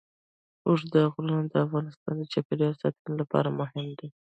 اوږده 0.67 1.01
غرونه 1.11 1.37
د 1.51 1.53
افغانستان 1.65 2.13
د 2.17 2.23
چاپیریال 2.33 2.73
ساتنې 2.81 3.13
لپاره 3.21 3.49
مهم 3.59 3.87
دي. 3.99 4.07